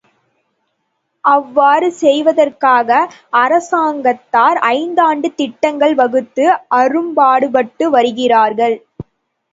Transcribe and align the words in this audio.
அவ்வாறு 1.23 1.87
செய்வதற்காக 1.99 2.89
அரசாங்கத்தார் 3.41 4.59
ஐந்தாண்டுத் 4.71 5.37
திட்டங்கள் 5.37 5.95
வகுத்து 6.01 6.47
அரும்பாடுபட்டு 6.79 7.87
வருகிறார்கள். 7.97 8.77